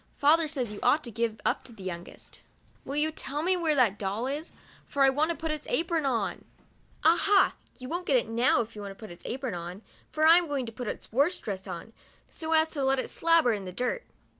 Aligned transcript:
Father 0.17 0.47
says 0.47 0.71
you 0.73 0.79
ought 0.81 1.03
to 1.03 1.11
give 1.11 1.39
up 1.45 1.63
to 1.63 1.71
the 1.71 1.83
youngest."" 1.83 2.41
Will 2.85 2.95
you 2.95 3.11
tell 3.11 3.43
me 3.43 3.55
where 3.55 3.75
that 3.75 3.99
doll 3.99 4.25
is, 4.25 4.51
for 4.87 5.03
I 5.03 5.11
want 5.11 5.29
to 5.29 5.37
put 5.37 5.51
its 5.51 5.67
apron 5.67 6.07
on 6.07 6.37
1 6.43 6.45
""Ah, 7.03 7.17
ha, 7.21 7.55
you 7.77 7.87
won't 7.87 8.07
get 8.07 8.15
it 8.17 8.27
now, 8.27 8.61
if 8.61 8.75
you 8.75 8.81
want 8.81 8.89
to 8.89 8.95
put 8.95 9.11
its 9.11 9.27
apron 9.27 9.53
on, 9.53 9.83
for 10.11 10.25
I 10.25 10.37
am 10.39 10.47
going 10.47 10.65
to 10.65 10.71
put 10.71 10.87
its 10.87 11.11
worst 11.11 11.43
dress 11.43 11.67
on, 11.67 11.93
so 12.31 12.51
as 12.53 12.71
to 12.71 12.83
let 12.83 12.97
it 12.97 13.11
slabber 13.11 13.53
in 13.55 13.65
the 13.65 13.71
dirt." 13.71 14.03